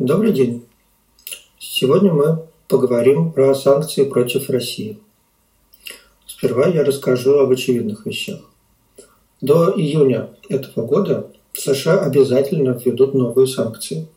Добрый 0.00 0.32
день. 0.32 0.64
Сегодня 1.58 2.10
мы 2.10 2.46
поговорим 2.68 3.32
про 3.32 3.54
санкции 3.54 4.08
против 4.08 4.48
России. 4.48 4.98
Сперва 6.26 6.68
я 6.68 6.84
расскажу 6.84 7.38
об 7.38 7.50
очевидных 7.50 8.06
вещах. 8.06 8.40
До 9.42 9.70
июня 9.76 10.30
этого 10.48 10.86
года 10.86 11.30
США 11.52 12.00
обязательно 12.00 12.70
введут 12.70 13.12
новые 13.12 13.46
санкции, 13.46 14.08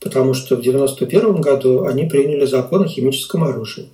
потому 0.00 0.32
что 0.32 0.56
в 0.56 0.60
1991 0.60 1.42
году 1.42 1.84
они 1.84 2.06
приняли 2.06 2.46
закон 2.46 2.84
о 2.84 2.88
химическом 2.88 3.44
оружии. 3.44 3.90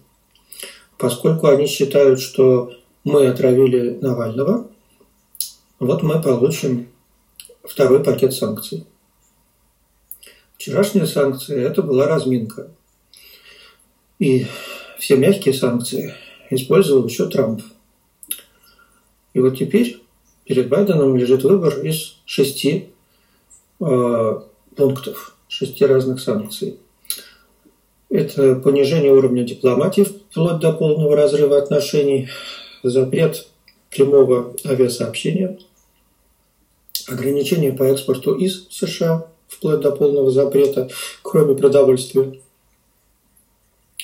Поскольку 0.98 1.48
они 1.48 1.66
считают, 1.66 2.20
что 2.20 2.70
мы 3.02 3.26
отравили 3.26 3.98
Навального, 4.00 4.68
вот 5.80 6.04
мы 6.04 6.22
получим 6.22 6.86
второй 7.64 8.04
пакет 8.04 8.32
санкций. 8.32 8.86
Вчерашние 10.56 11.06
санкции– 11.06 11.62
это 11.64 11.82
была 11.82 12.06
разминка. 12.06 12.70
И 14.18 14.46
все 14.98 15.16
мягкие 15.16 15.54
санкции 15.54 16.14
использовал 16.50 17.06
еще 17.06 17.26
Трамп. 17.26 17.62
И 19.34 19.40
вот 19.40 19.58
теперь 19.58 20.02
перед 20.44 20.68
Байденом 20.68 21.16
лежит 21.16 21.44
выбор 21.44 21.78
из 21.80 22.16
шести 22.24 22.88
э, 23.80 24.40
пунктов, 24.74 25.36
шести 25.48 25.84
разных 25.84 26.20
санкций. 26.20 26.78
Это 28.08 28.54
понижение 28.54 29.12
уровня 29.12 29.42
дипломатии 29.42 30.02
вплоть 30.02 30.60
до 30.60 30.72
полного 30.72 31.16
разрыва 31.16 31.58
отношений, 31.58 32.28
запрет 32.82 33.48
прямого 33.90 34.54
авиасообщения, 34.64 35.58
ограничения 37.08 37.72
по 37.72 37.82
экспорту 37.82 38.34
из 38.34 38.68
США 38.70 39.26
вплоть 39.48 39.80
до 39.80 39.92
полного 39.92 40.30
запрета, 40.30 40.88
кроме 41.22 41.54
продовольствия, 41.54 42.40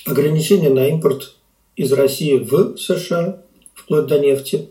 ограничения 0.05 0.69
на 0.69 0.87
импорт 0.87 1.35
из 1.75 1.91
России 1.91 2.37
в 2.37 2.77
США 2.77 3.41
вплоть 3.73 4.07
до 4.07 4.19
нефти, 4.19 4.69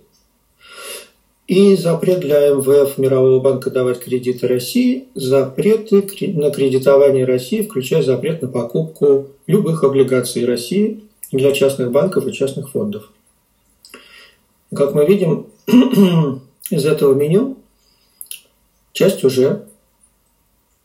и 1.49 1.77
запрет 1.77 2.21
для 2.21 2.51
МВФ 2.51 2.97
Мирового 2.99 3.41
банка 3.41 3.71
давать 3.71 4.01
кредиты 4.01 4.47
России, 4.47 5.09
запреты 5.15 6.03
на 6.35 6.51
кредитование 6.51 7.25
России, 7.25 7.63
включая 7.63 8.03
запрет 8.03 8.41
на 8.43 8.49
покупку 8.49 9.29
любых 9.47 9.85
облигаций 9.85 10.47
России 10.47 11.01
для 11.31 11.53
частных 11.53 11.91
банков 11.91 12.27
и 12.27 12.33
частных 12.33 12.71
фондов. 12.71 13.11
Как 14.75 14.95
мы 14.95 15.05
видим 15.05 15.49
из 16.71 16.87
этого 16.87 17.13
меню, 17.15 17.59
часть 18.93 19.25
уже 19.25 19.67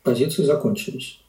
позиции 0.07 0.43
закончились. 0.43 1.19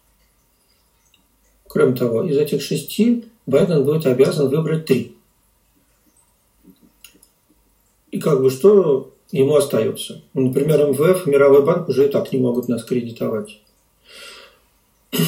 Кроме 1.67 1.97
того, 1.97 2.23
из 2.23 2.39
этих 2.39 2.63
шести 2.63 3.25
Байден 3.45 3.85
будет 3.85 4.07
обязан 4.07 4.49
выбрать 4.49 4.87
три. 4.87 5.17
И 8.13 8.21
как 8.21 8.41
бы 8.41 8.51
что 8.51 9.13
ему 9.33 9.57
остается? 9.57 10.23
Например, 10.33 10.87
МВФ 10.91 11.27
Мировой 11.27 11.65
банк 11.65 11.89
уже 11.89 12.07
и 12.07 12.09
так 12.09 12.33
не 12.33 12.39
могут 12.39 12.69
нас 12.69 12.85
кредитовать. 12.85 13.61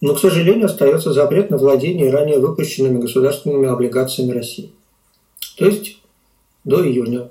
Но, 0.00 0.14
к 0.14 0.18
сожалению, 0.18 0.66
остается 0.66 1.12
запрет 1.12 1.50
на 1.50 1.58
владение 1.58 2.10
ранее 2.10 2.38
выпущенными 2.38 2.98
государственными 2.98 3.68
облигациями 3.68 4.32
России. 4.32 4.72
То 5.58 5.66
есть 5.66 5.98
до 6.64 6.82
июня 6.82 7.28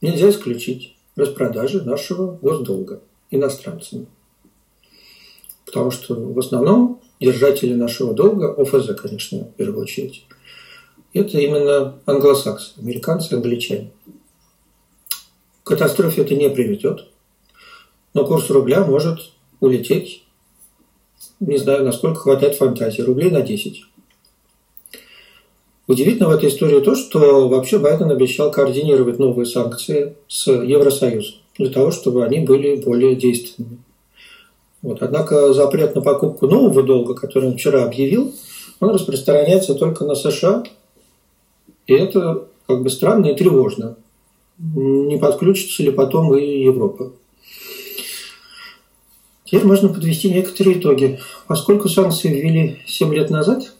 нельзя 0.00 0.30
исключить 0.30 0.96
распродажи 1.14 1.82
нашего 1.82 2.36
госдолга 2.42 3.00
иностранцами. 3.32 4.06
Потому 5.66 5.90
что 5.90 6.14
в 6.14 6.38
основном 6.38 7.00
держатели 7.18 7.74
нашего 7.74 8.14
долга, 8.14 8.52
ОФЗ, 8.52 8.94
конечно, 9.00 9.44
в 9.44 9.52
первую 9.54 9.82
очередь, 9.82 10.24
это 11.14 11.38
именно 11.38 11.98
англосаксы, 12.06 12.72
американцы, 12.78 13.32
англичане. 13.34 13.90
К 15.62 15.68
катастрофе 15.68 16.22
это 16.22 16.34
не 16.34 16.50
приведет, 16.50 17.08
но 18.14 18.24
курс 18.26 18.50
рубля 18.50 18.84
может 18.84 19.30
улететь, 19.60 20.24
не 21.40 21.56
знаю, 21.56 21.84
насколько 21.84 22.20
хватает 22.20 22.56
фантазии, 22.56 23.02
рублей 23.02 23.30
на 23.30 23.42
10. 23.42 23.84
Удивительно 25.86 26.28
в 26.28 26.32
этой 26.32 26.48
истории 26.48 26.80
то, 26.80 26.94
что 26.94 27.48
вообще 27.48 27.78
Байден 27.78 28.10
обещал 28.10 28.50
координировать 28.50 29.18
новые 29.18 29.46
санкции 29.46 30.16
с 30.28 30.48
Евросоюзом 30.48 31.41
для 31.58 31.70
того, 31.70 31.90
чтобы 31.90 32.24
они 32.24 32.40
были 32.40 32.76
более 32.76 33.16
действенными. 33.16 33.78
Вот. 34.82 35.02
Однако 35.02 35.52
запрет 35.52 35.94
на 35.94 36.00
покупку 36.00 36.46
нового 36.46 36.82
долга, 36.82 37.14
который 37.14 37.50
он 37.50 37.56
вчера 37.56 37.84
объявил, 37.84 38.34
он 38.80 38.90
распространяется 38.90 39.74
только 39.74 40.04
на 40.04 40.14
США. 40.14 40.64
И 41.86 41.94
это 41.94 42.48
как 42.66 42.82
бы 42.82 42.90
странно 42.90 43.26
и 43.26 43.36
тревожно. 43.36 43.96
Не 44.58 45.18
подключится 45.18 45.82
ли 45.82 45.90
потом 45.90 46.34
и 46.36 46.64
Европа? 46.64 47.12
Теперь 49.44 49.64
можно 49.64 49.88
подвести 49.88 50.30
некоторые 50.30 50.78
итоги. 50.78 51.20
Поскольку 51.46 51.88
санкции 51.88 52.28
ввели 52.28 52.78
7 52.86 53.12
лет 53.12 53.30
назад, 53.30 53.74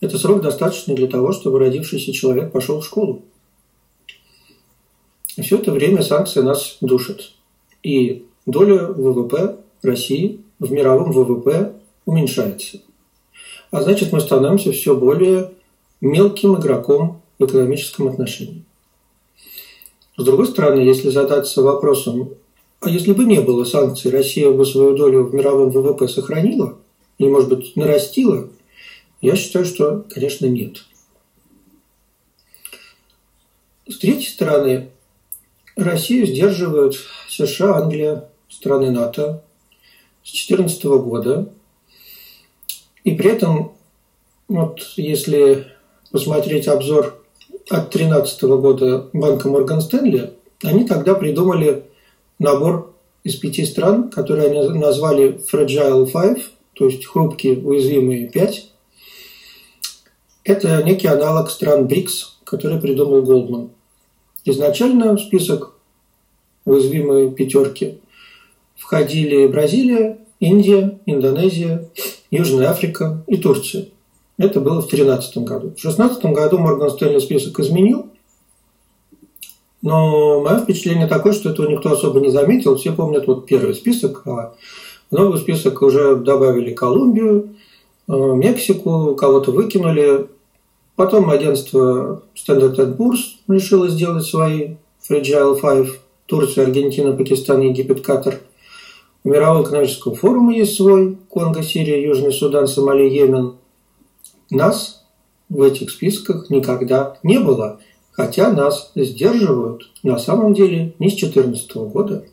это 0.00 0.18
срок 0.18 0.42
достаточный 0.42 0.94
для 0.94 1.08
того, 1.08 1.32
чтобы 1.32 1.58
родившийся 1.58 2.12
человек 2.12 2.52
пошел 2.52 2.80
в 2.80 2.86
школу. 2.86 3.22
Все 5.40 5.58
это 5.58 5.72
время 5.72 6.02
санкции 6.02 6.40
нас 6.40 6.76
душат. 6.80 7.32
И 7.82 8.26
доля 8.46 8.86
ВВП 8.86 9.56
России 9.82 10.40
в 10.58 10.72
мировом 10.72 11.12
ВВП 11.12 11.74
уменьшается. 12.04 12.80
А 13.70 13.82
значит, 13.82 14.12
мы 14.12 14.20
становимся 14.20 14.72
все 14.72 14.96
более 14.96 15.52
мелким 16.00 16.56
игроком 16.56 17.22
в 17.38 17.44
экономическом 17.44 18.08
отношении. 18.08 18.64
С 20.16 20.24
другой 20.24 20.46
стороны, 20.46 20.80
если 20.80 21.10
задаться 21.10 21.62
вопросом, 21.62 22.34
а 22.80 22.88
если 22.88 23.12
бы 23.12 23.24
не 23.24 23.40
было 23.40 23.64
санкций, 23.64 24.12
Россия 24.12 24.50
бы 24.50 24.64
свою 24.64 24.96
долю 24.96 25.24
в 25.24 25.34
мировом 25.34 25.70
ВВП 25.70 26.06
сохранила 26.06 26.78
или, 27.18 27.28
может 27.28 27.48
быть, 27.48 27.74
нарастила, 27.74 28.48
я 29.20 29.34
считаю, 29.34 29.64
что, 29.64 30.04
конечно, 30.08 30.46
нет. 30.46 30.84
С 33.88 33.98
третьей 33.98 34.28
стороны, 34.28 34.90
Россию 35.76 36.26
сдерживают 36.26 36.96
США, 37.28 37.76
Англия, 37.76 38.28
страны 38.48 38.90
НАТО 38.90 39.42
с 40.22 40.30
2014 40.30 40.84
года. 40.84 41.48
И 43.02 43.12
при 43.12 43.30
этом, 43.30 43.72
вот 44.48 44.80
если 44.96 45.66
посмотреть 46.10 46.68
обзор 46.68 47.20
от 47.68 47.90
2013 47.90 48.42
года 48.42 49.10
банка 49.12 49.48
Морган 49.48 49.80
Стэнли, 49.80 50.34
они 50.62 50.84
тогда 50.84 51.14
придумали 51.14 51.84
набор 52.38 52.94
из 53.24 53.36
пяти 53.36 53.64
стран, 53.64 54.10
которые 54.10 54.50
они 54.50 54.78
назвали 54.78 55.40
Fragile 55.50 56.10
Five, 56.10 56.42
то 56.74 56.86
есть 56.86 57.04
хрупкие, 57.06 57.58
уязвимые 57.58 58.28
пять. 58.28 58.70
Это 60.44 60.82
некий 60.82 61.08
аналог 61.08 61.50
стран 61.50 61.86
БРИКС, 61.86 62.38
который 62.44 62.80
придумал 62.80 63.22
Голдман. 63.22 63.70
Изначально 64.44 65.16
в 65.16 65.20
список 65.20 65.74
уязвимой 66.64 67.30
пятерки 67.30 67.98
входили 68.76 69.46
Бразилия, 69.46 70.18
Индия, 70.40 70.98
Индонезия, 71.06 71.88
Южная 72.30 72.68
Африка 72.68 73.24
и 73.26 73.36
Турция. 73.36 73.86
Это 74.36 74.60
было 74.60 74.82
в 74.82 74.88
2013 74.88 75.38
году. 75.38 75.68
В 75.68 75.80
2016 75.80 76.24
году 76.26 76.58
Морган 76.58 76.90
Стэнли 76.90 77.20
список 77.20 77.60
изменил, 77.60 78.08
но 79.84 80.40
мое 80.40 80.60
впечатление 80.60 81.06
такое, 81.06 81.32
что 81.34 81.50
этого 81.50 81.68
никто 81.68 81.92
особо 81.92 82.18
не 82.18 82.30
заметил. 82.30 82.76
Все 82.76 82.92
помнят 82.92 83.26
вот 83.26 83.46
первый 83.46 83.74
список, 83.74 84.22
а 84.26 84.54
в 85.10 85.14
новый 85.14 85.38
список 85.38 85.82
уже 85.82 86.16
добавили 86.16 86.72
Колумбию, 86.72 87.50
э, 88.08 88.12
Мексику, 88.12 89.14
кого-то 89.14 89.52
выкинули. 89.52 90.26
Потом 90.96 91.30
агентство 91.30 92.22
Standard 92.34 92.96
Poor's 92.96 93.36
решило 93.48 93.88
сделать 93.88 94.24
свои 94.24 94.76
Fragile 95.08 95.60
Five– 95.60 95.90
Турция, 96.26 96.64
Аргентина, 96.64 97.12
Пакистан, 97.12 97.60
Египет, 97.60 98.00
Катар. 98.00 98.40
У 99.24 99.28
Мирового 99.28 99.64
экономического 99.64 100.14
форума 100.14 100.54
есть 100.54 100.76
свой. 100.76 101.18
Конго, 101.28 101.62
Сирия, 101.62 102.02
Южный 102.02 102.32
Судан, 102.32 102.66
Сомали, 102.66 103.08
Йемен. 103.08 103.56
Нас 104.50 105.04
в 105.48 105.62
этих 105.62 105.90
списках 105.90 106.48
никогда 106.50 107.18
не 107.22 107.38
было. 107.38 107.80
Хотя 108.12 108.52
нас 108.52 108.92
сдерживают 108.94 109.90
на 110.02 110.18
самом 110.18 110.54
деле 110.54 110.94
не 110.98 111.08
с 111.08 111.14
2014 111.14 111.74
года 111.74 112.24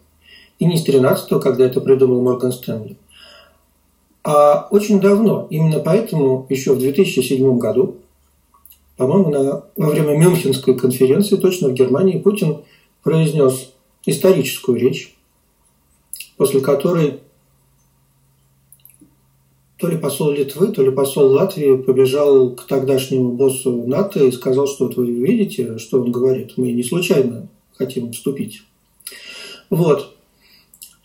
и 0.60 0.66
не 0.66 0.78
с 0.78 0.84
2013, 0.84 1.42
когда 1.42 1.66
это 1.66 1.82
придумал 1.82 2.22
Морган 2.22 2.52
Стэнли, 2.52 2.98
а 4.24 4.68
очень 4.70 5.02
давно. 5.02 5.48
Именно 5.50 5.80
поэтому 5.80 6.46
еще 6.50 6.74
в 6.74 6.80
2007 6.80 7.58
году, 7.58 7.96
по-моему, 9.02 9.32
на, 9.32 9.64
во 9.76 9.90
время 9.90 10.16
Мюнхенской 10.16 10.78
конференции 10.78 11.36
точно 11.36 11.70
в 11.70 11.74
Германии 11.74 12.20
Путин 12.20 12.60
произнес 13.02 13.74
историческую 14.06 14.80
речь, 14.80 15.16
после 16.38 16.62
которой 16.62 17.20
то 19.78 19.88
ли 19.88 19.98
посол 19.98 20.30
Литвы, 20.30 20.68
то 20.68 20.84
ли 20.84 20.92
посол 20.92 21.32
Латвии 21.32 21.78
побежал 21.78 22.52
к 22.52 22.68
тогдашнему 22.68 23.32
боссу 23.32 23.88
НАТО 23.88 24.24
и 24.24 24.32
сказал, 24.32 24.68
что 24.68 24.86
вот 24.86 24.98
вы 24.98 25.08
видите, 25.10 25.80
что 25.80 26.00
он 26.00 26.12
говорит, 26.12 26.54
мы 26.58 26.72
не 26.72 26.84
случайно 26.84 27.48
хотим 27.74 28.12
вступить. 28.12 28.62
Вот. 29.72 30.16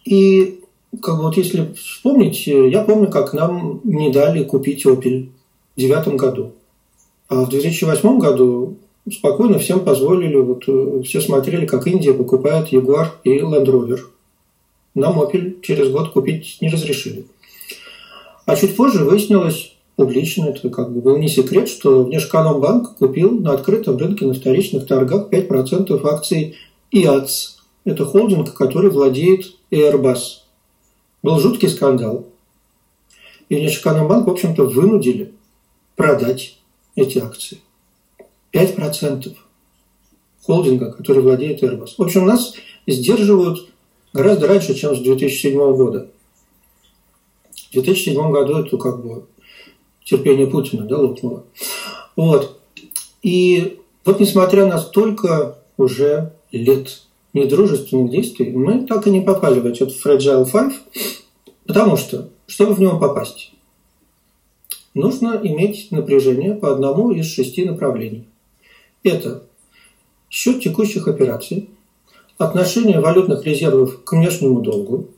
И 0.05 0.61
как 1.01 1.17
бы 1.17 1.23
вот 1.23 1.39
если 1.39 1.73
вспомнить, 1.73 2.47
я 2.47 2.83
помню, 2.83 3.11
как 3.11 3.33
нам 3.33 3.81
не 3.85 4.13
дали 4.13 4.45
купить 4.45 4.85
Opel 4.85 5.31
в 5.75 5.81
девятом 5.81 6.19
году. 6.19 6.53
А 7.29 7.45
в 7.45 7.49
2008 7.49 8.19
году 8.19 8.77
спокойно 9.11 9.59
всем 9.59 9.81
позволили, 9.81 10.37
вот 10.37 10.65
э, 10.69 11.03
все 11.05 11.21
смотрели, 11.21 11.67
как 11.67 11.87
Индия 11.87 12.13
покупает 12.13 12.73
Jaguar 12.73 13.09
и 13.25 13.39
Land 13.39 13.67
Rover. 13.67 14.01
Нам 14.95 15.21
Opel 15.21 15.61
через 15.61 15.91
год 15.91 16.13
купить 16.13 16.59
не 16.61 16.69
разрешили. 16.69 17.27
А 18.47 18.55
чуть 18.57 18.77
позже 18.77 19.05
выяснилось 19.05 19.75
публично, 19.97 20.47
это 20.47 20.71
как 20.71 20.93
бы 20.93 21.01
был 21.01 21.17
не 21.17 21.29
секрет, 21.29 21.69
что 21.69 22.05
Внешэкономбанк 22.05 22.97
купил 22.97 23.41
на 23.41 23.53
открытом 23.53 23.97
рынке 23.97 24.25
на 24.25 24.35
вторичных 24.35 24.87
торгах 24.87 25.29
5% 25.31 26.01
акций 26.07 26.57
ИАЦ. 26.93 27.59
Это 27.85 28.05
холдинг, 28.05 28.55
который 28.55 28.91
владеет 28.91 29.47
Airbus. 29.71 30.43
Был 31.23 31.41
жуткий 31.41 31.69
скандал. 31.69 32.27
И 33.49 33.57
Внешэкономбанк, 33.57 34.27
в 34.27 34.31
общем-то, 34.31 34.65
вынудили 34.65 35.33
продать 35.97 36.59
эти 36.97 37.19
акции. 37.19 37.61
5% 38.53 39.35
холдинга, 40.43 40.93
который 40.93 41.23
владеет 41.23 41.63
Airbus. 41.63 41.91
В 41.99 42.03
общем, 42.03 42.27
нас 42.27 42.55
сдерживают 42.87 43.69
гораздо 44.13 44.49
раньше, 44.49 44.75
чем 44.75 44.97
с 44.97 45.01
2007 45.01 45.77
года. 45.77 46.09
В 47.71 47.73
2007 47.75 48.33
году 48.33 48.59
это 48.59 48.77
как 48.79 49.05
бы 49.05 49.27
терпение 50.05 50.47
Путина 50.47 50.87
да, 50.87 50.99
лопнуло. 50.99 51.45
Вот. 52.15 52.61
И 53.23 53.81
вот 54.05 54.21
несмотря 54.21 54.67
на 54.67 54.79
столько 54.79 55.59
уже 55.77 56.33
лет 56.53 57.03
недружественных 57.35 58.11
действий, 58.11 58.51
мы 58.51 58.87
так 58.87 59.07
и 59.07 59.11
не 59.11 59.21
попали 59.21 59.61
в 59.61 59.67
этот 59.67 59.91
Fragile 59.91 60.51
Five, 60.51 60.73
потому 61.67 61.97
что, 61.97 62.31
чтобы 62.47 62.75
в 62.75 62.81
него 62.81 62.99
попасть, 62.99 63.53
нужно 64.97 65.39
иметь 65.43 65.89
напряжение 65.91 66.55
по 66.55 66.73
одному 66.73 67.11
из 67.11 67.27
шести 67.27 67.65
направлений. 67.65 68.25
Это 69.03 69.43
счет 70.31 70.63
текущих 70.63 71.07
операций, 71.07 71.69
отношение 72.39 73.01
валютных 73.01 73.45
резервов 73.45 74.03
к 74.03 74.13
внешнему 74.13 74.61
долгу, 74.61 75.09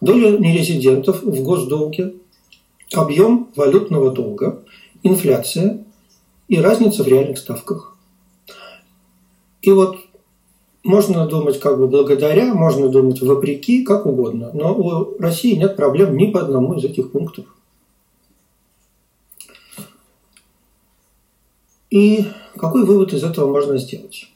доля 0.00 0.36
нерезидентов 0.36 1.22
в 1.22 1.42
госдолге, 1.42 2.14
объем 2.92 3.48
валютного 3.54 4.10
долга, 4.10 4.62
инфляция 5.02 5.84
и 6.48 6.58
разница 6.58 7.04
в 7.04 7.08
реальных 7.08 7.38
ставках. 7.38 7.96
И 9.62 9.70
вот 9.70 9.96
можно 10.82 11.26
думать 11.26 11.60
как 11.60 11.78
бы 11.78 11.86
благодаря, 11.86 12.52
можно 12.52 12.88
думать 12.88 13.22
вопреки, 13.22 13.84
как 13.84 14.06
угодно. 14.06 14.50
Но 14.52 14.74
у 14.74 15.18
России 15.18 15.54
нет 15.54 15.76
проблем 15.76 16.16
ни 16.16 16.26
по 16.26 16.40
одному 16.40 16.74
из 16.74 16.84
этих 16.84 17.12
пунктов. 17.12 17.46
И 21.94 22.24
какой 22.56 22.84
вывод 22.84 23.12
из 23.12 23.22
этого 23.22 23.52
можно 23.52 23.78
сделать? 23.78 24.28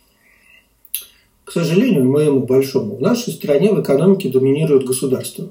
К 1.42 1.50
сожалению, 1.50 2.08
моему 2.08 2.46
большому, 2.46 2.94
в 2.94 3.00
нашей 3.00 3.32
стране 3.32 3.72
в 3.72 3.82
экономике 3.82 4.28
доминирует 4.28 4.84
государство. 4.84 5.48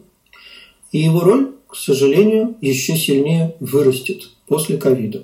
И 0.94 1.00
его 1.00 1.20
роль, 1.20 1.52
к 1.68 1.76
сожалению, 1.76 2.56
еще 2.62 2.96
сильнее 2.96 3.58
вырастет 3.60 4.30
после 4.48 4.78
ковида. 4.78 5.24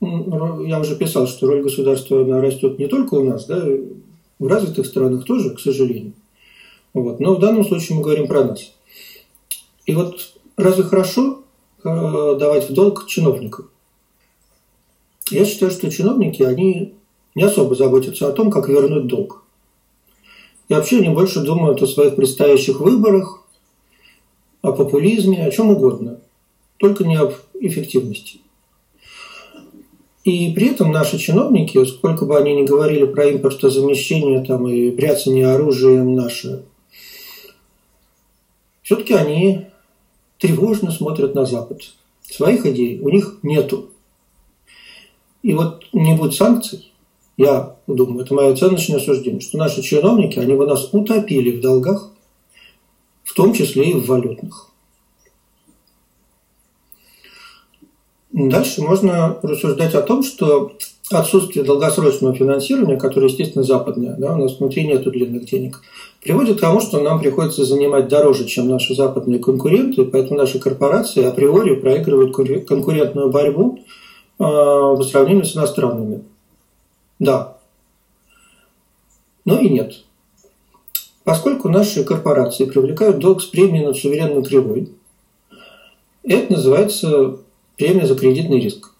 Я 0.00 0.80
уже 0.80 0.96
писал, 0.96 1.26
что 1.26 1.46
роль 1.46 1.62
государства 1.62 2.22
она 2.22 2.40
растет 2.40 2.78
не 2.78 2.86
только 2.86 3.16
у 3.16 3.24
нас, 3.24 3.44
да, 3.44 3.62
в 4.38 4.46
развитых 4.46 4.86
странах 4.86 5.26
тоже, 5.26 5.50
к 5.50 5.60
сожалению. 5.60 6.14
Вот. 6.94 7.20
Но 7.20 7.34
в 7.34 7.38
данном 7.38 7.66
случае 7.66 7.98
мы 7.98 8.02
говорим 8.02 8.26
про 8.26 8.44
нас. 8.44 8.72
И 9.84 9.94
вот 9.94 10.32
разве 10.56 10.84
хорошо 10.84 11.42
э, 11.84 12.36
давать 12.38 12.70
в 12.70 12.72
долг 12.72 13.06
чиновникам? 13.06 13.68
Я 15.30 15.44
считаю, 15.44 15.72
что 15.72 15.90
чиновники, 15.90 16.42
они 16.42 16.94
не 17.34 17.42
особо 17.42 17.74
заботятся 17.74 18.28
о 18.28 18.32
том, 18.32 18.50
как 18.50 18.68
вернуть 18.68 19.06
долг. 19.06 19.42
И 20.68 20.74
вообще 20.74 20.98
они 20.98 21.08
больше 21.08 21.40
думают 21.40 21.82
о 21.82 21.86
своих 21.86 22.16
предстоящих 22.16 22.80
выборах, 22.80 23.42
о 24.62 24.72
популизме, 24.72 25.44
о 25.44 25.50
чем 25.50 25.70
угодно, 25.70 26.20
только 26.78 27.04
не 27.04 27.16
об 27.16 27.34
эффективности. 27.60 28.40
И 30.24 30.52
при 30.54 30.68
этом 30.68 30.90
наши 30.90 31.18
чиновники, 31.18 31.84
сколько 31.84 32.24
бы 32.24 32.38
они 32.38 32.54
ни 32.54 32.64
говорили 32.64 33.04
про 33.04 33.30
импортозамещение 33.30 34.42
там, 34.42 34.66
и 34.66 34.90
бряцание 34.90 35.48
оружием 35.48 36.14
наше, 36.14 36.64
все-таки 38.82 39.12
они 39.12 39.66
тревожно 40.38 40.90
смотрят 40.90 41.34
на 41.34 41.44
Запад. 41.44 41.82
Своих 42.22 42.64
идей 42.64 43.00
у 43.00 43.10
них 43.10 43.38
нету. 43.42 43.90
И 45.44 45.52
вот 45.52 45.84
не 45.92 46.16
будет 46.16 46.32
санкций, 46.32 46.90
я 47.36 47.76
думаю, 47.86 48.24
это 48.24 48.32
мое 48.32 48.54
оценочное 48.54 48.98
суждение, 48.98 49.42
что 49.42 49.58
наши 49.58 49.82
чиновники, 49.82 50.38
они 50.38 50.54
бы 50.54 50.66
нас 50.66 50.88
утопили 50.90 51.50
в 51.50 51.60
долгах, 51.60 52.10
в 53.24 53.34
том 53.34 53.52
числе 53.52 53.90
и 53.90 53.92
в 53.92 54.06
валютных. 54.06 54.70
Дальше 58.32 58.80
можно 58.80 59.38
рассуждать 59.42 59.94
о 59.94 60.00
том, 60.00 60.22
что 60.22 60.72
отсутствие 61.10 61.62
долгосрочного 61.62 62.34
финансирования, 62.34 62.96
которое, 62.96 63.26
естественно, 63.26 63.64
западное, 63.64 64.16
да, 64.16 64.34
у 64.34 64.38
нас 64.38 64.58
внутри 64.58 64.86
нет 64.86 65.04
длинных 65.04 65.44
денег, 65.44 65.82
приводит 66.22 66.56
к 66.56 66.60
тому, 66.60 66.80
что 66.80 67.02
нам 67.02 67.20
приходится 67.20 67.66
занимать 67.66 68.08
дороже, 68.08 68.46
чем 68.46 68.70
наши 68.70 68.94
западные 68.94 69.40
конкуренты, 69.40 70.06
поэтому 70.06 70.38
наши 70.38 70.58
корпорации 70.58 71.22
априори 71.22 71.74
проигрывают 71.74 72.34
конкурентную 72.66 73.30
борьбу 73.30 73.80
по 74.36 75.02
сравнению 75.02 75.44
с 75.44 75.56
иностранными. 75.56 76.24
Да. 77.18 77.58
Но 79.44 79.58
и 79.60 79.68
нет. 79.68 80.04
Поскольку 81.24 81.68
наши 81.68 82.04
корпорации 82.04 82.66
привлекают 82.66 83.18
долг 83.18 83.42
с 83.42 83.46
премией 83.46 83.86
над 83.86 83.96
суверенной 83.96 84.44
кривой, 84.44 84.90
это 86.22 86.52
называется 86.52 87.38
премия 87.76 88.06
за 88.06 88.14
кредитный 88.14 88.60
риск. 88.60 88.92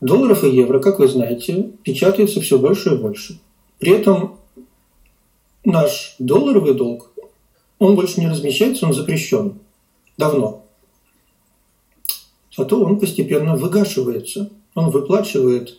Долларов 0.00 0.44
и 0.44 0.50
евро, 0.50 0.78
как 0.78 0.98
вы 0.98 1.08
знаете, 1.08 1.70
печатается 1.82 2.40
все 2.40 2.58
больше 2.58 2.94
и 2.94 2.98
больше. 2.98 3.38
При 3.78 3.92
этом 3.92 4.38
наш 5.64 6.16
долларовый 6.18 6.74
долг, 6.74 7.10
он 7.78 7.94
больше 7.94 8.20
не 8.20 8.28
размещается, 8.28 8.86
он 8.86 8.92
запрещен. 8.92 9.58
Давно. 10.18 10.65
Зато 12.56 12.82
он 12.82 12.98
постепенно 12.98 13.56
выгашивается. 13.56 14.50
Он 14.74 14.90
выплачивает 14.90 15.76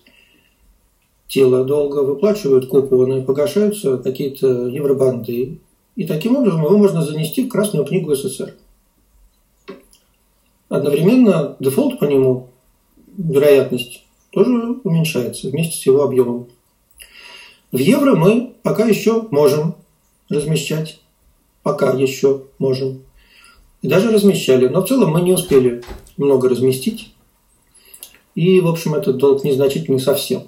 тело 1.28 1.66
долга, 1.66 2.00
выплачивают 2.00 2.68
купоны, 2.68 3.24
погашаются 3.24 3.98
какие-то 3.98 4.68
евробанды. 4.68 5.60
И 5.96 6.06
таким 6.06 6.36
образом 6.36 6.64
его 6.64 6.78
можно 6.78 7.02
занести 7.02 7.46
в 7.46 7.50
Красную 7.50 7.86
книгу 7.86 8.14
СССР. 8.14 8.54
Одновременно 10.70 11.56
дефолт 11.60 11.98
по 11.98 12.06
нему, 12.06 12.50
вероятность, 13.18 14.04
тоже 14.32 14.78
уменьшается 14.84 15.50
вместе 15.50 15.78
с 15.78 15.86
его 15.86 16.04
объемом. 16.04 16.48
В 17.72 17.78
евро 17.78 18.16
мы 18.16 18.54
пока 18.62 18.86
еще 18.86 19.24
можем 19.32 19.76
размещать. 20.30 21.00
Пока 21.64 21.92
еще 21.94 22.44
можем. 22.60 23.02
И 23.82 23.88
даже 23.88 24.12
размещали. 24.12 24.68
Но 24.68 24.82
в 24.82 24.88
целом 24.88 25.12
мы 25.12 25.22
не 25.22 25.34
успели 25.34 25.84
много 26.18 26.50
разместить. 26.50 27.14
И, 28.36 28.60
в 28.62 28.68
общем, 28.68 28.96
этот 28.96 29.18
долг 29.18 29.44
незначительный 29.44 30.00
совсем. 30.00 30.44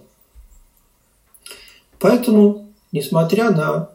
Поэтому, 1.99 2.69
несмотря 2.91 3.51
на 3.51 3.89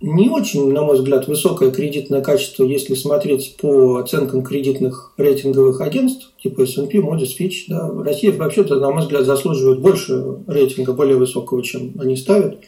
не 0.00 0.28
очень, 0.28 0.72
на 0.72 0.82
мой 0.82 0.96
взгляд, 0.96 1.26
высокое 1.26 1.72
кредитное 1.72 2.20
качество, 2.20 2.62
если 2.62 2.94
смотреть 2.94 3.56
по 3.60 3.96
оценкам 3.96 4.44
кредитных 4.44 5.12
рейтинговых 5.16 5.80
агентств, 5.80 6.30
типа 6.40 6.62
S&P, 6.62 6.98
Moody's, 6.98 7.36
Fitch, 7.36 7.64
да, 7.66 7.90
Россия 8.04 8.32
вообще-то, 8.32 8.76
на 8.76 8.92
мой 8.92 9.02
взгляд, 9.02 9.24
заслуживает 9.26 9.80
больше 9.80 10.36
рейтинга, 10.46 10.92
более 10.92 11.16
высокого, 11.16 11.64
чем 11.64 11.94
они 11.98 12.16
ставят. 12.16 12.58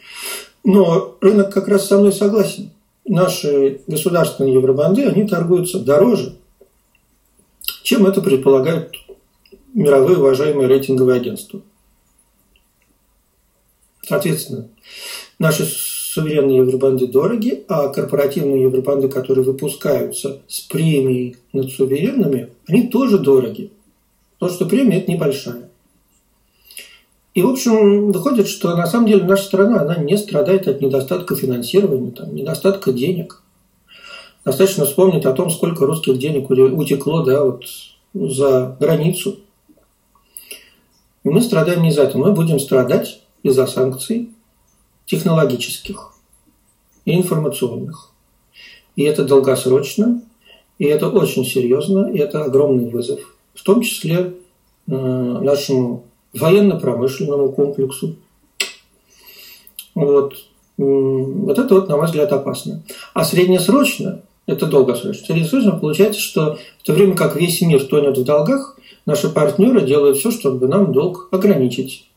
Но 0.65 1.15
рынок 1.21 1.53
как 1.53 1.69
раз 1.69 1.87
со 1.87 1.99
мной 1.99 2.11
согласен. 2.11 2.71
Наши 3.05 3.81
государственные 3.87 4.53
евробанды, 4.53 5.05
они 5.05 5.27
торгуются 5.27 5.79
дороже, 5.79 6.35
чем 7.83 8.05
это 8.05 8.21
предполагают 8.21 8.95
мировые 9.73 10.17
уважаемые 10.17 10.67
рейтинговые 10.67 11.17
агентства. 11.17 11.61
Соответственно, 14.03 14.67
наши 15.39 15.65
суверенные 15.65 16.57
евробанды 16.57 17.07
дороги, 17.07 17.63
а 17.67 17.87
корпоративные 17.87 18.63
евробанды, 18.63 19.07
которые 19.07 19.45
выпускаются 19.45 20.41
с 20.47 20.61
премией 20.61 21.37
над 21.53 21.71
суверенными, 21.71 22.49
они 22.67 22.87
тоже 22.87 23.17
дороги. 23.17 23.71
Потому 24.37 24.57
что 24.57 24.65
премия– 24.67 24.97
это 24.99 25.11
небольшая. 25.11 25.70
И, 27.33 27.41
в 27.41 27.47
общем, 27.47 28.11
выходит, 28.11 28.47
что 28.47 28.75
на 28.75 28.85
самом 28.85 29.07
деле 29.07 29.23
наша 29.23 29.43
страна, 29.43 29.81
она 29.81 29.95
не 29.95 30.17
страдает 30.17 30.67
от 30.67 30.81
недостатка 30.81 31.35
финансирования, 31.35 32.11
там, 32.11 32.35
недостатка 32.35 32.91
денег. 32.91 33.41
Достаточно 34.43 34.85
вспомнить 34.85 35.25
о 35.25 35.33
том, 35.33 35.49
сколько 35.49 35.85
русских 35.85 36.17
денег 36.17 36.49
утекло 36.49 37.23
да, 37.23 37.45
вот, 37.45 37.63
за 38.13 38.75
границу. 38.79 39.39
И 41.23 41.29
мы 41.29 41.41
страдаем 41.41 41.83
не 41.83 41.89
из-за 41.89 42.03
этого, 42.03 42.25
мы 42.25 42.33
будем 42.33 42.59
страдать 42.59 43.21
из-за 43.43 43.65
санкций 43.65 44.29
технологических 45.05 46.13
и 47.05 47.15
информационных. 47.15 48.11
И 48.95 49.03
это 49.03 49.23
долгосрочно, 49.23 50.21
и 50.79 50.85
это 50.85 51.07
очень 51.07 51.45
серьезно, 51.45 52.11
и 52.11 52.17
это 52.17 52.43
огромный 52.43 52.89
вызов, 52.89 53.19
в 53.53 53.63
том 53.63 53.81
числе 53.81 54.33
э, 54.87 54.91
нашему 54.91 56.05
военно-промышленному 56.33 57.51
комплексу. 57.51 58.15
Вот. 59.95 60.35
Вот 60.77 61.59
это 61.59 61.75
вот, 61.75 61.89
на 61.89 61.97
мой 61.97 62.05
взгляд, 62.07 62.31
опасно. 62.31 62.81
А 63.13 63.23
среднесрочно, 63.23 64.21
это 64.47 64.65
долгосрочно, 64.65 65.25
среднесрочно 65.25 65.71
получается, 65.71 66.19
что 66.19 66.57
в 66.79 66.83
то 66.83 66.93
время 66.93 67.15
как 67.15 67.35
весь 67.35 67.61
мир 67.61 67.83
тонет 67.85 68.17
в 68.17 68.23
долгах, 68.23 68.77
наши 69.05 69.29
партнеры 69.29 69.81
делают 69.81 70.17
все, 70.17 70.31
чтобы 70.31 70.67
нам 70.67 70.91
долг 70.91 71.27
ограничить. 71.31 72.07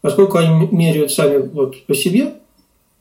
Поскольку 0.00 0.38
они 0.38 0.68
меряют 0.70 1.12
сами 1.12 1.38
вот 1.38 1.84
по 1.86 1.94
себе, 1.94 2.34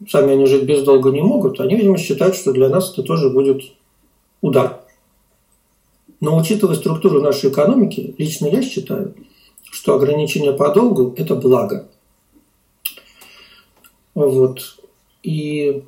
сами 0.10 0.34
они 0.34 0.46
жить 0.46 0.64
без 0.64 0.84
долга 0.84 1.12
не 1.12 1.22
могут, 1.22 1.60
они, 1.60 1.76
видимо, 1.76 1.98
считают, 1.98 2.36
что 2.36 2.52
для 2.52 2.68
нас 2.68 2.92
это 2.92 3.04
тоже 3.04 3.30
будет 3.30 3.62
удар. 4.42 4.80
Но 6.20 6.38
учитывая 6.38 6.76
структуру 6.76 7.22
нашей 7.22 7.50
экономики, 7.50 8.16
лично 8.18 8.48
я 8.48 8.62
считаю, 8.62 9.14
что 9.76 9.96
ограничение 9.96 10.54
по 10.54 10.70
долгу– 10.70 11.14
это 11.18 11.36
благо. 11.36 11.90
Вот. 14.14 14.78
И 15.22 15.84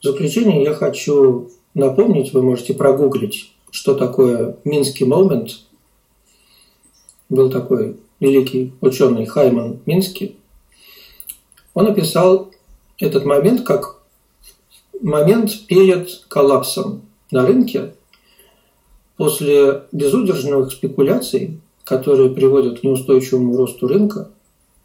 в 0.00 0.04
заключение 0.04 0.62
я 0.62 0.72
хочу 0.72 1.50
напомнить, 1.74 2.32
вы 2.32 2.42
можете 2.42 2.74
прогуглить, 2.74 3.52
что 3.72 3.94
такое 3.94 4.56
Минский 4.62 5.04
момент. 5.04 5.62
Был 7.28 7.50
такой 7.50 7.96
великий 8.20 8.72
ученый 8.80 9.26
Хайман 9.26 9.80
Минский. 9.84 10.36
Он 11.74 11.88
описал 11.88 12.52
этот 12.98 13.24
момент 13.24 13.66
как 13.66 14.00
момент 15.00 15.66
перед 15.66 16.24
коллапсом 16.28 17.02
на 17.32 17.44
рынке 17.44 17.94
после 19.16 19.82
безудержных 19.90 20.70
спекуляций 20.70 21.58
которые 21.88 22.28
приводят 22.28 22.80
к 22.80 22.82
неустойчивому 22.84 23.56
росту 23.56 23.88
рынка, 23.88 24.28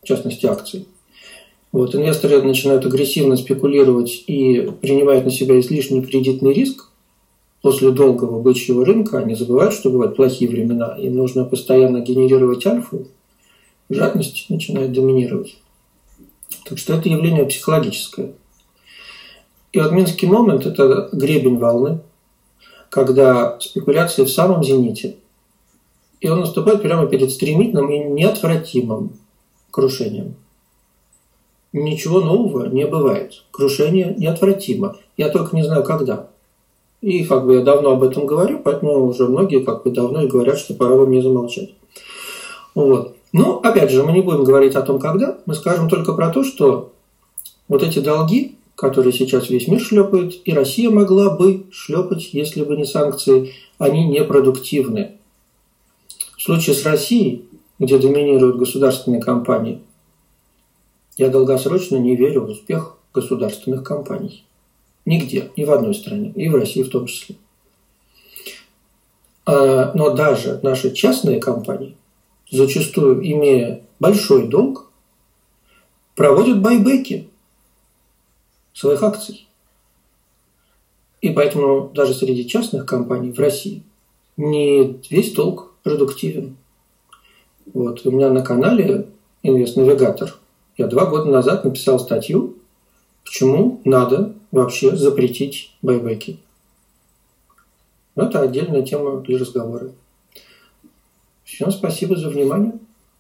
в 0.02 0.08
частности 0.08 0.46
акций. 0.46 0.88
Вот, 1.74 1.94
инвесторы 1.96 2.42
начинают 2.42 2.86
агрессивно 2.86 3.36
спекулировать 3.36 4.24
и 4.26 4.72
принимают 4.82 5.26
на 5.26 5.32
себя 5.32 5.60
излишний 5.60 6.02
кредитный 6.02 6.54
риск. 6.54 6.90
После 7.62 7.92
долгого 7.92 8.40
бычьего 8.40 8.86
рынка 8.86 9.18
они 9.18 9.36
забывают, 9.36 9.74
что 9.74 9.90
бывают 9.90 10.16
плохие 10.16 10.50
времена, 10.50 10.96
им 10.98 11.18
нужно 11.18 11.44
постоянно 11.44 12.00
генерировать 12.00 12.66
альфу, 12.66 13.08
жадность 13.90 14.46
начинает 14.48 14.94
доминировать. 14.94 15.58
Так 16.66 16.78
что 16.78 16.94
это 16.94 17.10
явление 17.10 17.46
психологическое. 17.46 18.32
И 19.74 19.80
вот 19.80 19.92
Минский 19.92 20.28
момент– 20.28 20.66
это 20.66 21.10
гребень 21.12 21.58
волны, 21.58 22.00
когда 22.90 23.60
спекуляции 23.60 24.24
в 24.24 24.30
самом 24.30 24.64
зените– 24.64 25.18
и 26.24 26.30
он 26.30 26.40
наступает 26.40 26.82
прямо 26.82 27.06
перед 27.06 27.32
стремительным 27.32 27.92
и 27.92 28.00
неотвратимым 28.00 29.12
крушением. 29.72 30.36
Ничего 31.74 32.22
нового 32.22 32.68
не 32.68 32.88
бывает. 32.88 33.44
Крушение 33.52 34.16
неотвратимо. 34.18 34.96
Я 35.18 35.28
только 35.28 35.54
не 35.54 35.64
знаю, 35.64 35.84
когда. 35.84 36.30
И 37.02 37.26
как 37.26 37.46
бы 37.46 37.56
я 37.56 37.62
давно 37.62 37.92
об 37.92 38.04
этом 38.04 38.26
говорю, 38.26 38.62
поэтому 38.64 39.06
уже 39.06 39.28
многие 39.28 39.66
как 39.66 39.84
бы 39.84 39.92
давно 39.92 40.22
и 40.22 40.28
говорят, 40.28 40.58
что 40.58 40.74
пора 40.76 40.96
бы 40.96 41.06
мне 41.06 41.22
замолчать. 41.22 41.72
Вот. 42.74 43.18
Но, 43.34 43.60
опять 43.62 43.92
же, 43.92 44.04
мы 44.04 44.14
не 44.14 44.22
будем 44.22 44.46
говорить 44.46 44.76
о 44.76 44.82
том, 44.82 45.00
когда. 45.00 45.40
Мы 45.46 45.56
скажем 45.56 45.90
только 45.90 46.14
про 46.14 46.30
то, 46.30 46.46
что 46.46 46.94
вот 47.68 47.84
эти 47.84 48.00
долги, 48.00 48.56
которые 48.76 49.12
сейчас 49.12 49.50
весь 49.50 49.68
мир 49.68 49.82
шлепает, 49.82 50.36
и 50.46 50.54
Россия 50.54 50.90
могла 50.90 51.36
бы 51.36 51.66
шлепать, 51.70 52.30
если 52.34 52.64
бы 52.64 52.78
не 52.78 52.86
санкции, 52.86 53.52
они 53.78 54.08
непродуктивны. 54.08 55.18
В 56.44 56.46
случае 56.46 56.76
с 56.76 56.84
Россией, 56.84 57.48
где 57.80 57.98
доминируют 57.98 58.58
государственные 58.58 59.22
компании, 59.22 59.82
я 61.16 61.30
долгосрочно 61.30 61.96
не 61.96 62.18
верю 62.18 62.42
в 62.42 62.50
успех 62.50 62.98
государственных 63.14 63.86
компаний. 63.86 64.44
Нигде, 65.06 65.52
ни 65.56 65.64
в 65.64 65.72
одной 65.72 65.96
стране, 65.96 66.34
и 66.36 66.50
в 66.50 66.56
России 66.56 66.84
в 66.84 66.90
том 66.90 67.06
числе. 67.06 67.38
А, 69.46 69.94
но 69.94 70.10
даже 70.10 70.60
наши 70.64 70.92
частные 70.92 71.40
компании, 71.40 71.96
зачастую 72.52 73.26
имея 73.26 73.82
большой 74.02 74.50
долг, 74.50 74.92
проводят 76.14 76.62
байбеки 76.62 77.30
своих 78.74 79.02
акций. 79.02 79.48
И 81.22 81.30
поэтому 81.30 81.90
даже 81.94 82.14
среди 82.14 82.46
частных 82.46 82.86
компаний 82.86 83.32
в 83.32 83.40
России 83.40 83.82
не 84.36 85.00
весь 85.10 85.32
долг 85.32 85.73
продуктивен. 85.84 86.58
Вот. 87.74 88.06
У 88.06 88.12
меня 88.12 88.30
на 88.30 88.44
канале 88.44 89.08
Инвест-навигатор 89.44 90.34
я 90.78 90.88
два 90.88 91.06
года 91.06 91.30
назад 91.30 91.66
написал 91.66 92.00
статью, 92.00 92.58
почему 93.24 93.82
надо 93.86 94.34
вообще 94.52 94.96
запретить 94.96 95.76
байбеки. 95.82 96.40
Но 98.16 98.26
это 98.26 98.42
отдельная 98.42 98.84
тема 98.84 99.22
для 99.22 99.38
разговора. 99.38 99.92
Всем 101.44 101.72
спасибо 101.72 102.16
за 102.16 102.30
внимание. 102.30 102.74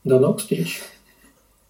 До 0.03 0.19
новых 0.19 0.39
встреч. 0.39 0.81